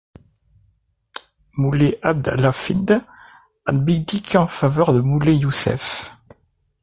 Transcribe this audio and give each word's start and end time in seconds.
Moulay 1.53 1.99
Abd 2.01 2.29
al-Hafid 2.29 3.03
abdique 3.67 4.33
en 4.35 4.47
faveur 4.47 4.93
de 4.93 4.99
Moulay 4.99 5.35
Youssef. 5.37 6.15